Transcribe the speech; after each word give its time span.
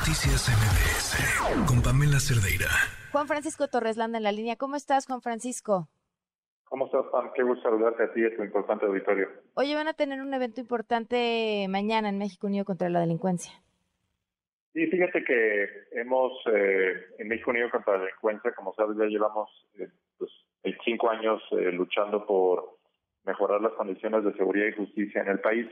Noticias 0.00 0.48
MBS 0.48 1.68
con 1.68 1.82
Pamela 1.82 2.18
Cerdeira. 2.18 2.72
Juan 3.12 3.26
Francisco 3.26 3.68
Torreslanda 3.68 4.16
en 4.16 4.24
la 4.24 4.32
línea. 4.32 4.56
¿Cómo 4.56 4.76
estás, 4.76 5.06
Juan 5.06 5.20
Francisco? 5.20 5.90
¿Cómo 6.64 6.86
estás, 6.86 7.04
Pam? 7.12 7.30
Qué 7.34 7.42
gusto 7.42 7.64
saludarte 7.64 8.04
a 8.04 8.12
ti 8.14 8.22
y 8.22 8.24
a 8.24 8.34
tu 8.34 8.42
importante 8.42 8.86
auditorio. 8.86 9.28
Oye, 9.54 9.74
van 9.74 9.88
a 9.88 9.92
tener 9.92 10.22
un 10.22 10.32
evento 10.32 10.62
importante 10.62 11.66
mañana 11.68 12.08
en 12.08 12.16
México 12.16 12.46
Unido 12.46 12.64
contra 12.64 12.88
la 12.88 13.00
Delincuencia. 13.00 13.52
Sí, 14.72 14.86
fíjate 14.86 15.22
que 15.22 15.68
hemos, 15.92 16.32
eh, 16.46 16.94
en 17.18 17.28
México 17.28 17.50
Unido 17.50 17.68
contra 17.70 17.98
la 17.98 18.04
Delincuencia, 18.04 18.54
como 18.54 18.72
sabes, 18.72 18.96
ya 18.96 19.04
llevamos 19.04 19.50
eh, 19.78 19.90
pues, 20.16 20.30
cinco 20.82 21.10
años 21.10 21.42
eh, 21.50 21.72
luchando 21.72 22.24
por 22.24 22.78
mejorar 23.26 23.60
las 23.60 23.72
condiciones 23.72 24.24
de 24.24 24.32
seguridad 24.32 24.68
y 24.68 24.72
justicia 24.72 25.20
en 25.20 25.28
el 25.28 25.40
país. 25.40 25.66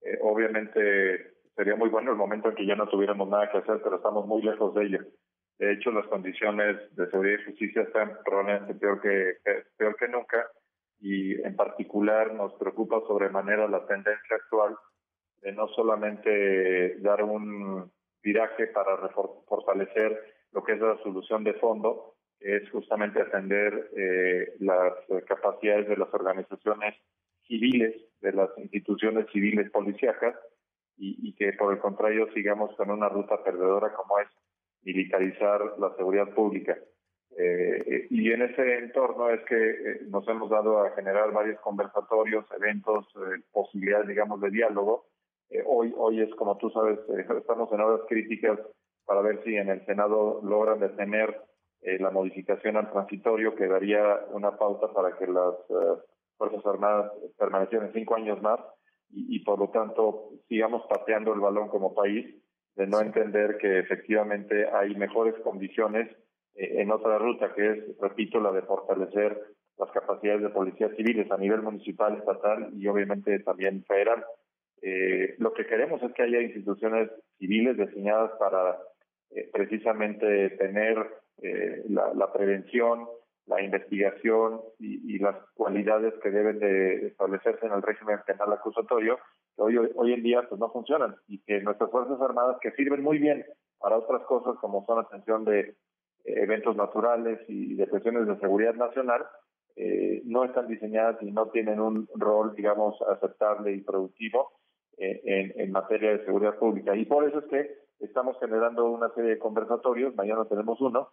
Eh, 0.00 0.18
obviamente 0.22 1.35
sería 1.56 1.74
muy 1.74 1.88
bueno 1.88 2.12
el 2.12 2.18
momento 2.18 2.50
en 2.50 2.54
que 2.54 2.66
ya 2.66 2.76
no 2.76 2.86
tuviéramos 2.86 3.28
nada 3.28 3.50
que 3.50 3.58
hacer, 3.58 3.80
pero 3.82 3.96
estamos 3.96 4.26
muy 4.26 4.42
lejos 4.42 4.74
de 4.74 4.84
ello. 4.84 4.98
De 5.58 5.72
hecho, 5.72 5.90
las 5.90 6.06
condiciones 6.06 6.76
de 6.94 7.10
seguridad 7.10 7.38
y 7.40 7.44
justicia 7.46 7.82
están 7.82 8.18
probablemente 8.24 8.74
peor 8.74 9.00
que, 9.00 9.38
peor 9.78 9.96
que 9.96 10.08
nunca 10.08 10.46
y 11.00 11.40
en 11.42 11.56
particular 11.56 12.34
nos 12.34 12.52
preocupa 12.54 13.00
sobremanera 13.06 13.66
la 13.66 13.86
tendencia 13.86 14.36
actual 14.36 14.76
de 15.40 15.52
no 15.52 15.68
solamente 15.68 16.98
dar 17.00 17.22
un 17.22 17.90
viraje 18.22 18.66
para 18.68 19.08
fortalecer 19.48 20.34
lo 20.52 20.62
que 20.62 20.72
es 20.72 20.80
la 20.80 20.98
solución 21.02 21.44
de 21.44 21.54
fondo, 21.54 22.16
es 22.40 22.68
justamente 22.70 23.20
atender 23.20 23.90
eh, 23.96 24.54
las 24.60 24.92
capacidades 25.26 25.88
de 25.88 25.96
las 25.96 26.12
organizaciones 26.12 26.94
civiles, 27.46 27.94
de 28.20 28.32
las 28.32 28.50
instituciones 28.58 29.26
civiles 29.32 29.70
policíacas, 29.70 30.34
y, 30.98 31.34
que 31.34 31.52
por 31.52 31.72
el 31.72 31.78
contrario 31.78 32.28
sigamos 32.32 32.74
con 32.76 32.90
una 32.90 33.08
ruta 33.08 33.42
perdedora 33.42 33.92
como 33.94 34.18
es 34.18 34.28
militarizar 34.82 35.60
la 35.78 35.94
seguridad 35.96 36.32
pública. 36.34 36.76
Eh, 37.38 38.06
y 38.08 38.32
en 38.32 38.42
ese 38.42 38.78
entorno 38.78 39.28
es 39.28 39.42
que 39.44 39.70
eh, 39.70 40.00
nos 40.08 40.26
hemos 40.28 40.48
dado 40.48 40.82
a 40.82 40.90
generar 40.92 41.32
varios 41.32 41.60
conversatorios, 41.60 42.46
eventos, 42.56 43.06
eh, 43.16 43.42
posibilidades, 43.52 44.08
digamos, 44.08 44.40
de 44.40 44.50
diálogo. 44.50 45.06
hoy, 45.66 45.92
hoy 45.96 46.22
es, 46.22 46.34
como 46.36 46.56
tú 46.56 46.70
sabes, 46.70 46.98
estamos 47.08 47.70
en 47.72 47.80
horas 47.80 48.00
críticas 48.08 48.58
para 49.04 49.20
ver 49.20 49.42
si 49.44 49.54
en 49.54 49.68
el 49.68 49.84
Senado 49.84 50.40
logran 50.42 50.80
detener 50.80 51.40
la 52.00 52.10
modificación 52.10 52.76
al 52.76 52.90
transitorio 52.90 53.54
que 53.54 53.68
daría 53.68 54.26
una 54.32 54.56
pauta 54.56 54.92
para 54.92 55.16
que 55.16 55.26
las 55.28 55.54
Fuerzas 56.36 56.66
Armadas 56.66 57.12
permanecieran 57.38 57.92
cinco 57.92 58.16
años 58.16 58.42
más 58.42 58.58
y, 59.10 59.38
por 59.40 59.58
lo 59.58 59.70
tanto 59.70 60.30
sigamos 60.48 60.82
pateando 60.88 61.32
el 61.32 61.40
balón 61.40 61.68
como 61.68 61.94
país, 61.94 62.26
de 62.74 62.86
no 62.86 63.00
entender 63.00 63.56
que 63.58 63.78
efectivamente 63.78 64.68
hay 64.70 64.94
mejores 64.94 65.34
condiciones 65.42 66.08
eh, 66.54 66.82
en 66.82 66.90
otra 66.90 67.18
ruta, 67.18 67.52
que 67.54 67.70
es, 67.70 67.98
repito, 67.98 68.40
la 68.40 68.52
de 68.52 68.62
fortalecer 68.62 69.40
las 69.78 69.90
capacidades 69.90 70.42
de 70.42 70.50
policías 70.50 70.94
civiles 70.96 71.30
a 71.30 71.36
nivel 71.36 71.62
municipal, 71.62 72.16
estatal 72.16 72.70
y 72.74 72.86
obviamente 72.86 73.38
también 73.40 73.84
federal. 73.84 74.24
Eh, 74.82 75.34
lo 75.38 75.52
que 75.52 75.66
queremos 75.66 76.02
es 76.02 76.12
que 76.12 76.22
haya 76.22 76.40
instituciones 76.40 77.10
civiles 77.38 77.76
diseñadas 77.76 78.32
para 78.38 78.78
eh, 79.30 79.50
precisamente 79.52 80.50
tener 80.50 80.96
la, 81.88 82.14
la, 82.14 82.32
prevención, 82.32 83.06
la 83.46 83.62
investigación 83.62 84.60
y, 84.78 85.18
las 85.18 85.36
cualidades 85.54 86.12
que 86.22 86.30
deben 86.30 86.58
de 86.58 87.06
establecerse 87.06 87.66
en 87.66 87.72
el 87.72 87.82
régimen 87.82 88.18
penal 88.26 88.52
acusatorio, 88.52 89.18
que 89.56 89.62
hoy, 89.62 89.78
hoy 89.94 90.12
en 90.12 90.22
día 90.22 90.42
pues 90.48 90.60
no 90.60 90.70
funcionan 90.70 91.16
y 91.28 91.38
que 91.38 91.60
nuestras 91.60 91.90
Fuerzas 91.90 92.20
Armadas, 92.20 92.58
que 92.60 92.72
sirven 92.72 93.02
muy 93.02 93.18
bien 93.18 93.44
para 93.78 93.98
otras 93.98 94.22
cosas 94.22 94.56
como 94.60 94.84
son 94.84 94.98
atención 94.98 95.44
de 95.44 95.60
eh, 95.60 95.74
eventos 96.24 96.76
naturales 96.76 97.38
y 97.48 97.74
de 97.74 97.86
cuestiones 97.86 98.26
de 98.26 98.38
seguridad 98.38 98.74
nacional, 98.74 99.24
eh, 99.76 100.22
no 100.24 100.44
están 100.44 100.66
diseñadas 100.66 101.22
y 101.22 101.30
no 101.30 101.48
tienen 101.48 101.80
un 101.80 102.08
rol, 102.14 102.54
digamos, 102.54 103.00
aceptable 103.02 103.72
y 103.72 103.82
productivo 103.82 104.52
eh, 104.98 105.20
en, 105.24 105.60
en 105.60 105.72
materia 105.72 106.10
de 106.10 106.24
seguridad 106.24 106.58
pública. 106.58 106.96
Y 106.96 107.04
por 107.04 107.28
eso 107.28 107.38
es 107.38 107.44
que 107.46 107.70
estamos 108.00 108.36
generando 108.40 108.90
una 108.90 109.10
serie 109.14 109.30
de 109.30 109.38
conversatorios, 109.38 110.14
mañana 110.16 110.44
tenemos 110.46 110.80
uno, 110.80 111.10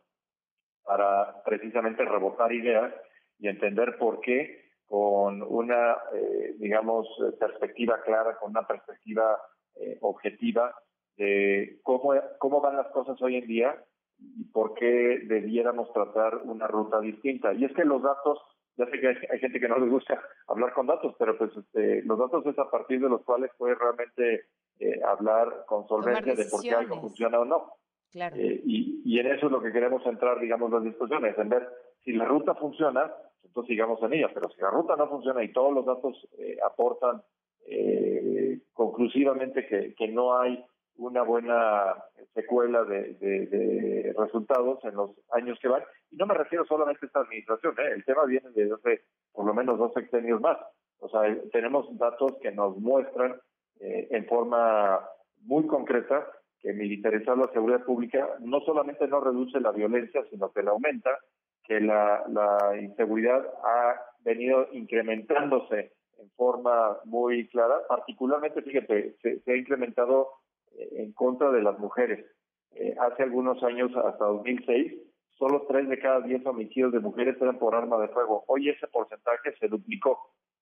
para 0.85 1.43
precisamente 1.43 2.03
rebotar 2.05 2.51
ideas 2.51 2.93
y 3.39 3.47
entender 3.47 3.97
por 3.97 4.19
qué 4.21 4.63
con 4.85 5.41
una, 5.41 5.97
eh, 6.13 6.55
digamos, 6.59 7.07
perspectiva 7.39 8.01
clara, 8.03 8.37
con 8.37 8.51
una 8.51 8.67
perspectiva 8.67 9.39
eh, 9.75 9.97
objetiva 10.01 10.75
de 11.17 11.79
cómo, 11.83 12.13
cómo 12.37 12.61
van 12.61 12.77
las 12.77 12.87
cosas 12.87 13.19
hoy 13.21 13.37
en 13.37 13.47
día 13.47 13.83
y 14.19 14.45
por 14.45 14.73
qué 14.75 15.21
debiéramos 15.25 15.91
tratar 15.93 16.37
una 16.43 16.67
ruta 16.67 16.99
distinta. 16.99 17.53
Y 17.53 17.65
es 17.65 17.73
que 17.73 17.85
los 17.85 18.01
datos, 18.01 18.39
ya 18.77 18.85
sé 18.85 18.99
que 18.99 19.07
hay, 19.07 19.39
gente 19.39 19.59
que 19.59 19.67
no 19.67 19.79
les 19.79 19.89
gusta 19.89 20.21
hablar 20.47 20.73
con 20.73 20.87
datos, 20.87 21.15
pero 21.17 21.37
pues 21.37 21.51
este, 21.57 22.03
los 22.03 22.17
datos 22.17 22.45
es 22.45 22.57
a 22.59 22.69
partir 22.69 23.01
de 23.01 23.09
los 23.09 23.23
cuales 23.23 23.51
puede 23.57 23.75
realmente 23.75 24.45
eh, 24.79 25.01
hablar 25.05 25.65
con 25.67 25.87
solvencia 25.87 26.35
de 26.35 26.45
por 26.45 26.61
qué 26.61 26.71
algo 26.71 27.01
funciona 27.01 27.39
o 27.39 27.45
no. 27.45 27.73
Eh, 28.13 28.61
y, 28.65 29.19
en 29.19 29.27
eso 29.27 29.47
es 29.47 29.51
lo 29.51 29.61
que 29.61 29.71
queremos 29.71 30.05
entrar, 30.05 30.39
digamos, 30.39 30.71
las 30.71 30.83
discusiones, 30.83 31.37
en 31.37 31.49
ver 31.49 31.67
si 32.03 32.11
la 32.13 32.25
ruta 32.25 32.55
funciona, 32.55 33.11
entonces 33.43 33.69
sigamos 33.69 34.01
en 34.03 34.13
ella, 34.13 34.29
pero 34.33 34.49
si 34.49 34.61
la 34.61 34.69
ruta 34.69 34.95
no 34.95 35.07
funciona 35.07 35.43
y 35.43 35.51
todos 35.51 35.73
los 35.73 35.85
datos 35.85 36.27
eh, 36.37 36.57
aportan 36.65 37.21
eh, 37.65 38.59
conclusivamente 38.73 39.65
que, 39.65 40.07
no 40.09 40.37
hay 40.37 40.63
una 40.97 41.23
buena 41.23 41.95
secuela 42.33 42.83
de, 42.83 43.13
de, 43.15 44.13
resultados 44.17 44.83
en 44.83 44.95
los 44.95 45.11
años 45.31 45.57
que 45.59 45.67
van. 45.67 45.83
Y 46.11 46.17
no 46.17 46.25
me 46.25 46.35
refiero 46.35 46.65
solamente 46.65 47.05
a 47.05 47.07
esta 47.07 47.21
administración, 47.21 47.73
¿eh? 47.79 47.93
el 47.95 48.05
tema 48.05 48.25
viene 48.25 48.49
de 48.51 48.71
hace 48.73 49.01
por 49.31 49.45
lo 49.45 49.53
menos 49.53 49.79
dos 49.79 49.93
sexenios 49.93 50.39
más. 50.41 50.57
O 50.99 51.09
sea, 51.09 51.21
tenemos 51.51 51.87
datos 51.97 52.37
que 52.41 52.51
nos 52.51 52.77
muestran 52.77 53.39
eh, 53.79 54.07
en 54.11 54.25
forma 54.25 55.01
muy 55.41 55.67
concreta 55.67 56.27
que 56.63 56.73
militarizar 56.73 57.37
la 57.37 57.51
seguridad 57.51 57.83
pública 57.83 58.25
no 58.39 58.61
solamente 58.61 59.05
no 59.07 59.19
reduce 59.19 59.59
la 59.59 59.71
violencia, 59.71 60.23
sino 60.31 60.51
que 60.53 60.63
la 60.63 60.71
aumenta, 60.71 61.19
que 61.65 61.81
la, 61.81 62.23
la 62.29 62.79
inseguridad 62.81 63.45
ha 63.63 64.01
venido 64.23 64.67
incrementándose 64.71 65.91
en 66.19 66.29
forma 66.31 66.97
muy 67.03 67.49
clara, 67.49 67.75
particularmente, 67.89 68.61
fíjate, 68.61 69.15
se, 69.21 69.51
ha 69.51 69.55
incrementado 69.57 70.29
eh, 70.77 71.03
en 71.03 71.11
contra 71.11 71.51
de 71.51 71.61
las 71.61 71.77
mujeres. 71.79 72.25
Eh, 72.71 72.95
hace 72.97 73.23
algunos 73.23 73.61
años, 73.61 73.91
hasta 73.97 74.23
2006, 74.25 74.93
solo 75.37 75.65
tres 75.67 75.89
de 75.89 75.99
cada 75.99 76.21
diez 76.21 76.45
homicidios 76.45 76.93
de 76.93 77.01
mujeres 77.01 77.35
eran 77.41 77.59
por 77.59 77.75
arma 77.75 77.99
de 77.99 78.07
fuego. 78.07 78.45
Hoy 78.47 78.69
ese 78.69 78.87
porcentaje 78.87 79.53
se 79.59 79.67
duplicó. 79.67 80.17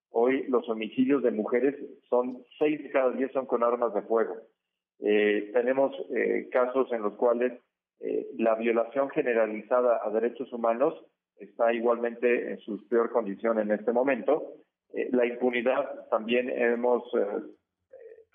Hoy 0.10 0.46
los 0.48 0.68
homicidios 0.68 1.22
de 1.22 1.32
mujeres 1.32 1.76
son 2.10 2.44
seis 2.58 2.82
de 2.82 2.90
cada 2.90 3.12
diez 3.12 3.32
son 3.32 3.46
con 3.46 3.64
armas 3.64 3.94
de 3.94 4.02
fuego. 4.02 4.36
Eh, 5.02 5.50
tenemos 5.52 5.96
eh, 6.16 6.48
casos 6.52 6.92
en 6.92 7.02
los 7.02 7.14
cuales 7.16 7.54
eh, 8.00 8.28
la 8.38 8.56
violación 8.56 9.10
generalizada 9.10 10.00
a 10.04 10.10
derechos 10.12 10.52
humanos 10.54 10.94
está 11.38 11.74
igualmente 11.74 12.52
en 12.52 12.60
su 12.60 12.88
peor 12.88 13.12
condición 13.12 13.60
en 13.60 13.72
este 13.72 13.92
momento. 13.92 14.54
la 15.12 15.26
impunidad 15.26 16.08
también 16.10 16.50
hemos 16.50 17.04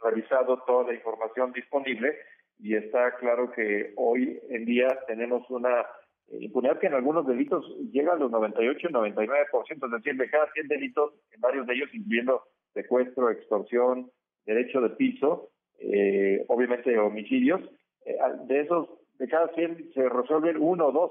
revisado 0.02 0.62
toda 0.66 0.88
la 0.88 0.94
información 0.94 1.52
disponible 1.52 2.16
y 2.58 2.74
está 2.74 3.14
claro 3.16 3.52
que 3.52 3.92
hoy 3.96 4.40
en 4.48 4.64
día 4.64 4.88
tenemos 5.06 5.48
una 5.50 5.86
impunidad 6.30 6.80
que 6.80 6.88
en 6.88 6.94
algunos 6.94 7.26
delitos 7.26 7.64
llega 7.92 8.14
a 8.14 8.16
los 8.16 8.30
98 8.30 8.88
99%, 8.88 9.86
es 9.86 9.92
decir, 9.92 10.16
de 10.16 10.30
cada 10.30 10.50
100 10.52 10.66
delitos, 10.66 11.14
en 11.30 11.40
varios 11.40 11.66
de 11.66 11.74
ellos 11.74 11.90
incluyendo 11.92 12.42
secuestro, 12.72 13.30
extorsión, 13.30 14.10
derecho 14.46 14.80
de 14.80 14.90
piso, 14.90 15.50
eh, 15.78 16.44
obviamente 16.48 16.98
homicidios. 16.98 17.60
Eh, 18.04 18.16
de 18.46 18.60
esos, 18.60 18.88
de 19.18 19.28
cada 19.28 19.48
100 19.54 19.92
se 19.94 20.08
resuelven 20.08 20.56
uno 20.58 20.86
o 20.86 20.92
dos. 20.92 21.10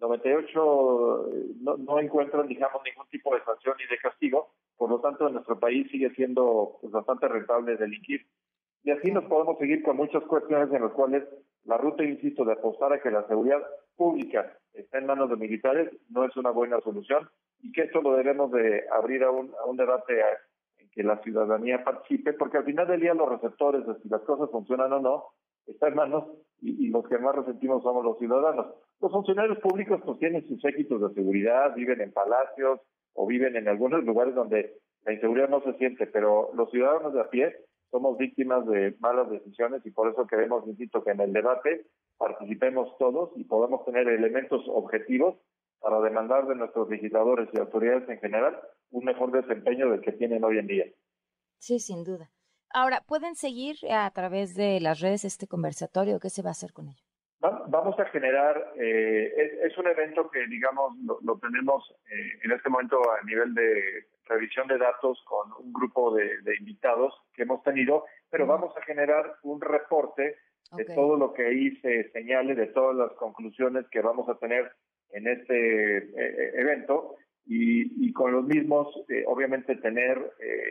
98 0.00 1.28
eh, 1.28 1.46
no, 1.60 1.76
no 1.76 2.00
encuentran, 2.00 2.48
digamos, 2.48 2.82
ningún 2.84 3.06
tipo 3.08 3.34
de 3.34 3.44
sanción 3.44 3.76
ni 3.78 3.86
de 3.86 3.98
castigo. 3.98 4.50
Por 4.76 4.90
lo 4.90 5.00
tanto, 5.00 5.28
en 5.28 5.34
nuestro 5.34 5.58
país 5.58 5.88
sigue 5.90 6.10
siendo 6.14 6.78
pues, 6.80 6.92
bastante 6.92 7.28
rentable 7.28 7.76
delinquir. 7.76 8.26
Y 8.84 8.90
así 8.90 9.12
nos 9.12 9.24
podemos 9.24 9.58
seguir 9.58 9.82
con 9.82 9.96
muchas 9.96 10.24
cuestiones 10.24 10.72
en 10.72 10.82
las 10.82 10.92
cuales 10.92 11.22
la 11.64 11.76
ruta, 11.76 12.02
insisto, 12.02 12.44
de 12.44 12.54
apostar 12.54 12.92
a 12.92 13.00
que 13.00 13.12
la 13.12 13.26
seguridad 13.28 13.62
pública 13.96 14.58
está 14.74 14.98
en 14.98 15.06
manos 15.06 15.30
de 15.30 15.36
militares 15.36 15.90
no 16.08 16.24
es 16.24 16.36
una 16.36 16.50
buena 16.50 16.80
solución 16.80 17.28
y 17.60 17.72
que 17.72 17.82
esto 17.82 18.00
lo 18.02 18.16
debemos 18.16 18.50
de 18.50 18.84
abrir 18.90 19.22
a 19.22 19.30
un, 19.30 19.52
a 19.60 19.66
un 19.66 19.76
debate 19.76 20.14
que 20.92 21.02
la 21.02 21.20
ciudadanía 21.22 21.82
participe, 21.84 22.34
porque 22.34 22.58
al 22.58 22.64
final 22.64 22.86
del 22.86 23.00
día 23.00 23.14
los 23.14 23.28
receptores 23.28 23.86
de 23.86 23.94
si 24.02 24.08
las 24.08 24.22
cosas 24.22 24.50
funcionan 24.50 24.92
o 24.92 25.00
no, 25.00 25.24
está 25.66 25.88
en 25.88 25.94
manos 25.94 26.24
y, 26.60 26.88
los 26.88 27.06
que 27.08 27.18
más 27.18 27.34
resentimos 27.34 27.82
somos 27.82 28.04
los 28.04 28.18
ciudadanos. 28.18 28.66
Los 29.00 29.10
funcionarios 29.10 29.58
públicos 29.58 30.00
pues 30.04 30.18
tienen 30.18 30.46
sus 30.46 30.64
éxitos 30.64 31.00
de 31.00 31.14
seguridad, 31.14 31.74
viven 31.74 32.00
en 32.00 32.12
palacios 32.12 32.80
o 33.14 33.26
viven 33.26 33.56
en 33.56 33.68
algunos 33.68 34.04
lugares 34.04 34.34
donde 34.34 34.76
la 35.04 35.12
inseguridad 35.12 35.48
no 35.48 35.62
se 35.62 35.72
siente, 35.74 36.06
pero 36.06 36.50
los 36.54 36.70
ciudadanos 36.70 37.14
de 37.14 37.20
a 37.20 37.30
pie 37.30 37.56
somos 37.90 38.16
víctimas 38.16 38.66
de 38.66 38.94
malas 39.00 39.30
decisiones 39.30 39.84
y 39.84 39.90
por 39.90 40.10
eso 40.10 40.26
queremos, 40.26 40.66
insisto, 40.66 41.02
que 41.02 41.10
en 41.10 41.20
el 41.20 41.32
debate 41.32 41.86
participemos 42.16 42.96
todos 42.98 43.30
y 43.36 43.44
podamos 43.44 43.84
tener 43.84 44.08
elementos 44.08 44.62
objetivos 44.68 45.36
para 45.82 46.00
demandar 46.00 46.46
de 46.46 46.54
nuestros 46.54 46.88
legisladores 46.88 47.48
y 47.52 47.58
autoridades 47.58 48.08
en 48.08 48.18
general 48.20 48.58
un 48.90 49.04
mejor 49.04 49.32
desempeño 49.32 49.90
del 49.90 50.00
que 50.00 50.12
tienen 50.12 50.44
hoy 50.44 50.58
en 50.58 50.66
día. 50.66 50.86
Sí, 51.58 51.78
sin 51.80 52.04
duda. 52.04 52.30
Ahora, 52.70 53.02
¿pueden 53.06 53.34
seguir 53.34 53.76
a 53.90 54.10
través 54.12 54.54
de 54.54 54.80
las 54.80 55.00
redes 55.00 55.24
este 55.24 55.46
conversatorio? 55.46 56.20
¿Qué 56.20 56.30
se 56.30 56.42
va 56.42 56.50
a 56.50 56.52
hacer 56.52 56.72
con 56.72 56.88
ello? 56.88 57.02
Vamos 57.40 57.98
a 57.98 58.04
generar, 58.04 58.72
eh, 58.76 59.58
es, 59.64 59.76
un 59.76 59.88
evento 59.88 60.30
que, 60.30 60.46
digamos, 60.46 60.92
lo, 61.22 61.38
tenemos 61.38 61.82
eh, 62.08 62.38
en 62.44 62.52
este 62.52 62.68
momento 62.68 62.98
a 63.12 63.24
nivel 63.24 63.52
de 63.52 64.06
revisión 64.26 64.68
de 64.68 64.78
datos 64.78 65.20
con 65.26 65.52
un 65.58 65.72
grupo 65.72 66.14
de, 66.14 66.38
invitados 66.60 67.12
que 67.34 67.42
hemos 67.42 67.60
tenido, 67.64 68.04
pero 68.30 68.46
vamos 68.46 68.76
a 68.76 68.82
generar 68.82 69.38
un 69.42 69.60
reporte 69.60 70.36
de 70.76 70.84
todo 70.94 71.16
lo 71.16 71.32
que 71.32 71.46
ahí 71.46 71.76
se 71.76 72.10
señale, 72.10 72.54
de 72.54 72.66
todas 72.68 72.96
las 72.96 73.12
conclusiones 73.12 73.86
que 73.90 74.00
vamos 74.00 74.28
a 74.28 74.38
tener 74.38 74.70
en 75.10 75.28
este 75.28 75.98
eh, 75.98 76.52
evento 76.54 77.16
y, 77.44 78.12
con 78.12 78.32
los 78.32 78.44
mismos, 78.44 78.88
obviamente, 79.26 79.74
tener 79.76 80.16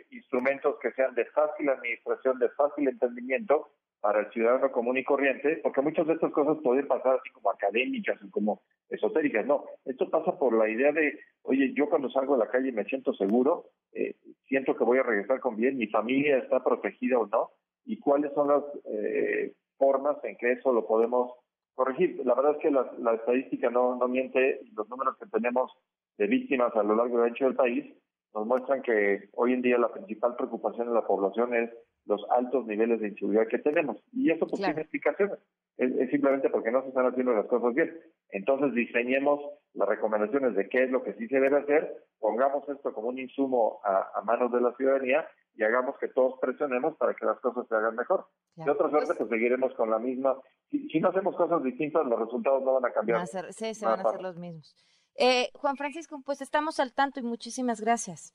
instrumentos 0.10 0.78
que 0.82 0.92
sean 0.94 1.14
de 1.16 1.26
fácil 1.26 1.68
administración, 1.68 2.40
de 2.40 2.50
fácil 2.50 2.88
entendimiento 2.88 3.72
para 4.02 4.22
el 4.22 4.32
ciudadano 4.32 4.72
común 4.72 4.98
y 4.98 5.04
corriente, 5.04 5.60
porque 5.62 5.82
muchas 5.82 6.08
de 6.08 6.14
estas 6.14 6.32
cosas 6.32 6.58
pueden 6.64 6.88
pasar 6.88 7.20
así 7.20 7.30
como 7.30 7.52
académicas 7.52 8.20
y 8.22 8.30
como 8.30 8.62
esotéricas. 8.90 9.46
No, 9.46 9.66
esto 9.86 10.10
pasa 10.10 10.38
por 10.38 10.54
la 10.54 10.68
idea 10.68 10.92
de, 10.92 11.20
oye, 11.44 11.72
yo 11.74 11.88
cuando 11.88 12.10
salgo 12.10 12.34
a 12.34 12.40
la 12.40 12.50
calle 12.50 12.72
me 12.72 12.84
siento 12.86 13.14
seguro, 13.14 13.66
eh, 13.94 14.16
siento 14.48 14.76
que 14.76 14.84
voy 14.84 14.98
a 14.98 15.04
regresar 15.04 15.40
con 15.40 15.56
bien, 15.56 15.78
mi 15.78 15.88
familia 15.88 16.40
está 16.40 16.64
protegida 16.64 17.20
o 17.20 17.28
no, 17.28 17.52
y 17.86 18.00
cuáles 18.00 18.34
son 18.34 18.48
las 18.48 18.64
eh, 18.86 19.54
formas 20.02 20.24
en 20.24 20.36
que 20.38 20.52
eso 20.54 20.74
lo 20.74 20.86
podemos 20.86 21.32
corregir. 21.76 22.22
La 22.26 22.36
verdad 22.36 22.54
es 22.54 22.58
que 22.58 22.72
la, 22.72 23.14
estadística 23.14 23.70
no, 23.70 23.96
no 23.96 24.08
miente, 24.08 24.62
los 24.76 24.88
números 24.90 25.18
que 25.18 25.28
tenemos 25.28 25.72
de 26.18 26.28
víctimas 26.28 26.76
a 26.76 26.84
lo 26.84 26.96
largo 26.96 27.24
y 27.24 27.28
ancho 27.28 27.46
del 27.46 27.56
país 27.56 27.94
nos 28.34 28.48
muestran 28.48 28.82
que 28.82 29.30
hoy 29.34 29.54
en 29.54 29.62
día 29.62 29.78
la 29.78 29.92
principal 29.92 30.36
preocupación 30.36 30.88
de 30.88 30.94
la 30.94 31.06
población 31.06 31.54
es 31.54 31.70
los 32.06 32.26
altos 32.30 32.66
niveles 32.66 33.02
de 33.02 33.10
inseguridad 33.10 33.48
que 33.48 33.60
tenemos. 33.60 33.98
Y 34.14 34.32
eso 34.32 34.48
pues 34.48 34.62
tiene 34.62 34.82
explicaciones. 34.82 35.38
Es, 35.78 36.10
simplemente 36.10 36.50
porque 36.50 36.72
no 36.72 36.82
se 36.82 36.90
están 36.90 37.08
haciendo 37.08 37.34
las 37.34 37.46
cosas 37.48 37.74
bien. 37.74 37.94
Entonces 38.30 38.74
diseñemos 38.74 39.42
las 39.74 39.88
recomendaciones 39.88 40.56
de 40.56 40.70
qué 40.70 40.84
es 40.84 40.92
lo 40.92 41.04
que 41.04 41.14
sí 41.14 41.28
se 41.28 41.40
debe 41.40 41.58
hacer, 41.58 41.94
pongamos 42.20 42.68
esto 42.70 42.94
como 42.94 43.10
un 43.10 43.20
insumo 43.20 43.80
a, 43.84 44.22
manos 44.24 44.52
de 44.52 44.62
la 44.62 44.74
ciudadanía 44.76 45.28
y 45.56 45.64
hagamos 45.64 45.98
que 46.00 46.08
todos 46.10 46.40
presionemos 46.40 46.96
para 46.98 47.14
que 47.14 47.26
las 47.26 47.40
cosas 47.40 47.68
se 47.68 47.76
hagan 47.76 47.96
mejor. 47.96 48.28
De 48.56 48.70
otra 48.70 48.90
suerte, 48.90 49.08
pues, 49.08 49.18
pues 49.20 49.30
seguiremos 49.30 49.74
con 49.76 49.90
la 49.90 50.00
misma. 50.00 50.36
Si, 50.70 51.00
no 51.00 51.10
hacemos 51.10 51.36
cosas 51.36 51.64
distintas, 51.64 52.06
los 52.06 52.20
resultados 52.20 52.64
no 52.64 52.74
van 52.74 52.86
a 52.86 52.94
cambiar. 52.94 53.28
sí, 53.28 53.74
se 53.74 53.86
van 53.86 54.00
a 54.00 54.04
hacer 54.04 54.22
los 54.22 54.38
mismos. 54.38 54.76
Eh, 55.16 55.50
Juan 55.54 55.76
Francisco, 55.76 56.22
pues 56.26 56.42
estamos 56.42 56.80
al 56.80 56.94
tanto 56.94 57.20
y 57.20 57.24
muchísimas 57.24 57.82
gracias. 57.82 58.34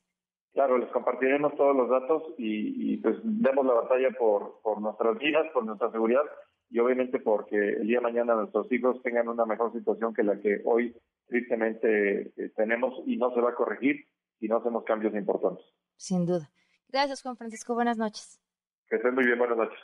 Claro, 0.53 0.79
les 0.79 0.91
compartiremos 0.91 1.55
todos 1.57 1.77
los 1.77 1.89
datos 1.89 2.23
y, 2.39 2.97
pues 2.99 3.17
demos 3.23 3.67
la 3.67 3.75
batalla 3.75 4.09
por, 4.19 4.61
por 4.62 4.81
nuestras 4.81 5.19
vidas, 5.19 5.47
por 5.53 5.65
nuestra 5.65 5.91
seguridad 5.91 6.23
y 6.71 6.79
obviamente 6.79 7.21
porque 7.21 7.57
el 7.57 7.87
día 7.87 7.99
de 7.99 8.03
mañana 8.03 8.35
nuestros 8.35 8.71
hijos 8.73 9.01
tengan 9.03 9.29
una 9.29 9.45
mejor 9.45 9.73
situación 9.73 10.15
que 10.15 10.23
la 10.23 10.41
que 10.41 10.62
hoy 10.65 10.97
tristemente 11.27 12.33
eh, 12.37 12.53
tenemos 12.57 12.95
y 13.07 13.17
no 13.17 13.33
se 13.35 13.41
va 13.41 13.51
a 13.51 13.55
corregir 13.55 14.07
si 14.41 14.49
no 14.49 14.57
hacemos 14.57 14.85
cambios 14.85 15.15
importantes. 15.15 15.65
Sin 15.97 16.27
duda. 16.27 16.51
Gracias, 16.88 17.23
Juan 17.23 17.37
Francisco. 17.37 17.75
Buenas 17.75 17.97
noches. 17.99 18.41
Que 18.88 18.97
estén 18.97 19.15
muy 19.15 19.25
bien. 19.25 19.38
Buenas 19.38 19.56
noches. 19.56 19.79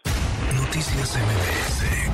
Noticias 0.55 1.17
MBS 1.17 2.12